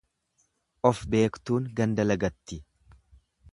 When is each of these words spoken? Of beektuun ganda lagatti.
Of 0.91 1.01
beektuun 1.15 1.69
ganda 1.81 2.07
lagatti. 2.09 2.61